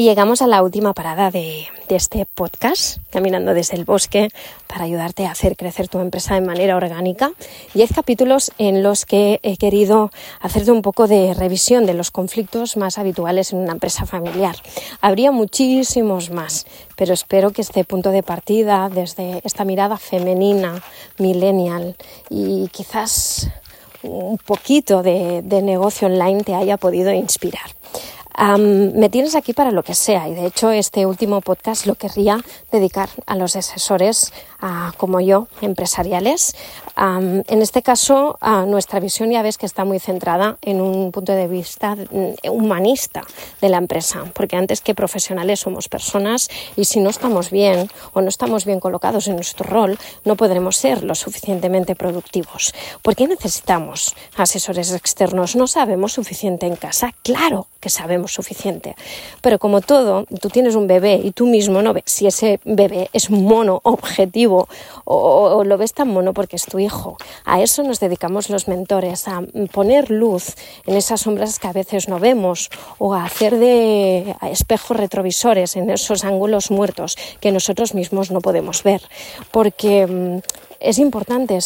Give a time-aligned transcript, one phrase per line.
[0.00, 4.30] Y llegamos a la última parada de, este podcast, Caminando desde el Bosque,
[4.66, 7.32] para ayudarte a hacer crecer tu empresa de manera orgánica.
[7.74, 10.10] Diez capítulos en los que he querido
[10.40, 14.56] hacerte un poco de revisión de los conflictos más habituales en una empresa familiar.
[15.02, 20.82] Habría muchísimos más, pero espero que este punto de partida, desde esta mirada femenina,
[21.18, 21.94] millennial
[22.30, 23.50] y quizás
[24.02, 27.70] un poquito de, negocio online te haya podido inspirar
[28.38, 32.38] me tienes aquí para lo que sea y de hecho este último podcast lo querría
[32.70, 34.32] dedicar a los asesores
[34.96, 36.54] como yo, empresariales.
[36.96, 41.48] en este caso, nuestra visión ya ves que está muy centrada en un punto de
[41.48, 43.22] vista mm, humanista
[43.60, 48.20] de la empresa, porque antes que profesionales somos personas y si no estamos bien o
[48.20, 52.74] no estamos bien colocados en nuestro rol, no podremos ser lo suficientemente productivos.
[53.02, 55.56] ¿Por qué necesitamos asesores externos?
[55.56, 57.14] ¿No sabemos suficiente en casa?
[57.22, 58.96] Claro que sabemos suficiente,
[59.40, 63.10] pero como todo, tú tienes un bebé y tú mismo no ves si ese bebé
[63.12, 64.68] es mono objetivo
[65.04, 67.16] o, lo ves tan mono porque es tu hijo.
[67.44, 70.54] A eso nos dedicamos los mentores, a poner luz
[70.86, 75.90] en esas sombras que a veces no vemos o a hacer de espejos retrovisores en
[75.90, 79.02] esos ángulos muertos que nosotros mismos no podemos ver.
[79.50, 80.38] Porque mm,
[80.80, 81.58] es importante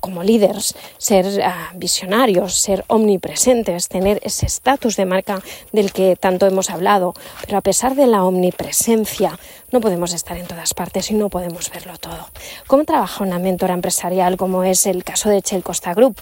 [0.00, 5.40] como líderes ser ah, visionarios, ser omnipresentes, tener ese estatus de marca
[5.72, 7.14] del que tanto hemos hablado,
[7.46, 9.38] pero a pesar de la omnipresencia
[9.70, 12.28] no podemos estar en todas partes y no podemos verlo todo.
[12.66, 16.16] ¿Cómo trabaja una mentora empresarial como es el caso de Chel Costa Group?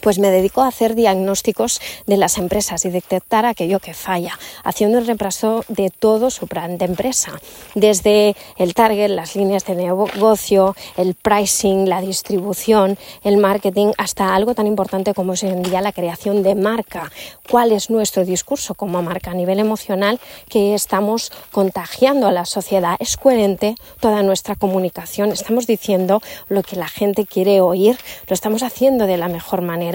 [0.00, 4.98] Pues me dedico a hacer diagnósticos de las empresas y detectar aquello que falla, haciendo
[4.98, 7.40] el repaso de todo su plan de empresa,
[7.74, 14.54] desde el target, las líneas de negocio, el pricing, la distribución, el marketing, hasta algo
[14.54, 17.10] tan importante como es hoy en día la creación de marca.
[17.50, 22.96] ¿Cuál es nuestro discurso como marca a nivel emocional que estamos contagiando a la sociedad?
[22.98, 25.30] ¿Es coherente toda nuestra comunicación?
[25.32, 27.98] ¿Estamos diciendo lo que la gente quiere oír?
[28.28, 29.87] ¿Lo estamos haciendo de la mejor manera?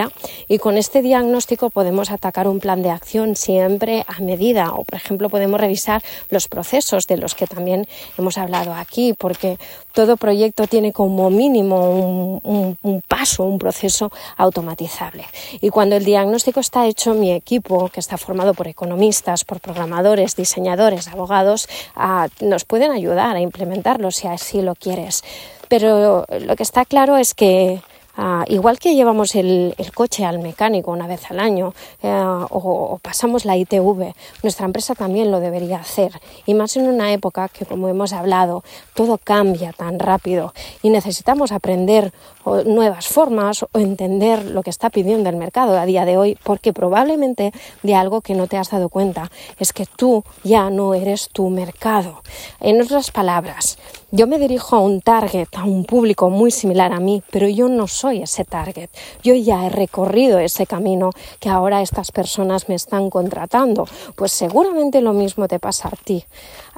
[0.48, 4.74] Y con este diagnóstico podemos atacar un plan de acción siempre a medida.
[4.74, 7.88] O por ejemplo podemos revisar los procesos de los que también
[8.18, 9.58] hemos hablado aquí porque
[9.94, 15.26] todo proyecto tiene como mínimo un, paso, un proceso automatizable.
[15.62, 20.36] Y cuando el diagnóstico está hecho mi equipo que está formado por economistas, por programadores,
[20.36, 25.24] diseñadores, abogados ah, nos pueden ayudar a implementarlo si así lo quieres.
[25.68, 27.81] Pero lo que está claro es que
[28.16, 32.12] Ah, igual que llevamos el, coche al mecánico una vez al año eh,
[32.50, 34.13] o, pasamos la ITV,
[34.44, 36.12] nuestra empresa también lo debería hacer.
[36.46, 38.63] Y más en una época que, como hemos hablado,
[38.94, 40.53] todo cambia tan rápido
[40.84, 42.13] y necesitamos aprender
[42.66, 46.74] nuevas formas o entender lo que está pidiendo el mercado a día de hoy, porque
[46.74, 47.51] probablemente
[47.81, 51.50] de algo que no te has dado cuenta es que tú ya no eres tu
[51.50, 52.22] mercado.
[52.59, 53.78] En otras palabras,
[54.16, 57.68] yo me dirijo a un target, a un público muy similar a mí, pero yo
[57.68, 58.91] no soy ese target.
[59.24, 61.09] Yo ya he recorrido ese camino
[61.40, 63.88] que ahora estas personas me están contratando.
[64.16, 66.24] Pues seguramente lo mismo te pasa a ti.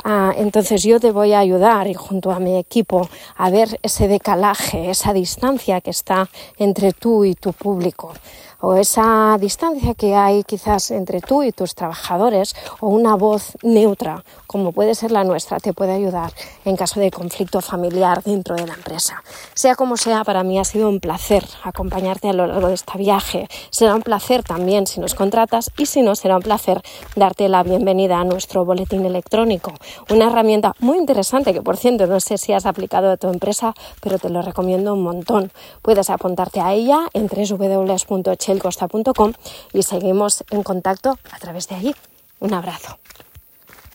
[0.06, 4.08] Ah, entonces yo te voy a ayudar y junto a mi equipo a ver ese
[4.08, 8.14] decalaje, esa distancia que está entre tú y tu público
[8.62, 14.24] o esa distancia que hay quizás entre tú y tus trabajadores o una voz neutra
[14.48, 18.68] como puede ser la nuestra te puede ayudar en caso de conflicto familiar dentro de
[18.68, 19.24] la empresa.
[19.56, 23.00] Sea como sea, para mí ha sido un placer acompañarte a lo largo de este
[23.00, 23.48] viaje.
[23.72, 26.84] Será un placer también si nos contratas y si no, será un placer
[27.16, 29.74] darte la bienvenida a nuestro boletín electrónico.
[30.12, 33.74] Una herramienta muy interesante que, por cierto, no sé si has aplicado a tu empresa,
[34.02, 35.52] pero te lo recomiendo un montón.
[35.82, 39.34] Puedes apuntarte a ella en www.chelcosta.com
[39.74, 41.96] y seguimos en contacto a través de allí.
[42.40, 43.00] Un abrazo.